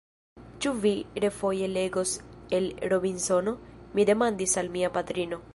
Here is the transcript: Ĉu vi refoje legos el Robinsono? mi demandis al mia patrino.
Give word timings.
Ĉu 0.65 0.71
vi 0.85 0.93
refoje 1.25 1.67
legos 1.75 2.15
el 2.61 2.67
Robinsono? 2.95 3.57
mi 3.99 4.11
demandis 4.13 4.61
al 4.65 4.77
mia 4.79 4.95
patrino. 5.01 5.45